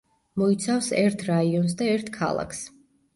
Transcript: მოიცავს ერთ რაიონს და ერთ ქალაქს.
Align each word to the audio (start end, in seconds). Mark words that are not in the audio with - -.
მოიცავს 0.41 0.87
ერთ 1.01 1.21
რაიონს 1.27 1.75
და 1.83 1.91
ერთ 1.97 2.09
ქალაქს. 2.17 2.63